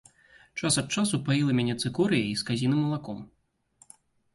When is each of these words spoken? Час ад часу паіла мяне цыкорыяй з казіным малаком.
Час 0.61 0.77
ад 0.83 0.87
часу 0.95 1.21
паіла 1.29 1.51
мяне 1.61 1.75
цыкорыяй 1.85 2.33
з 2.43 2.51
казіным 2.51 2.79
малаком. 2.87 3.25